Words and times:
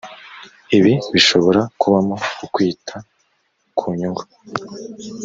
ibi 0.77 0.93
bishobora 1.13 1.61
kubamo 1.79 2.15
ukwita 2.45 2.95
ku 3.77 3.85
nyungu 3.97 4.23